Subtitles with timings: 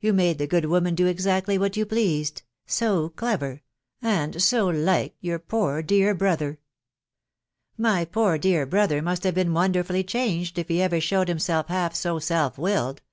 [0.00, 2.42] You made the good woman da exactly what you pleased....
[2.66, 3.62] So clever,.,..
[4.02, 6.58] and bo like your poor dear brother!....""
[7.78, 11.94] My poor dear brother must have been wonderfully changed if he ever showed himself half
[11.94, 13.00] so self willed